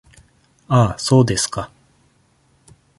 [0.67, 1.69] ああ、そうですか…。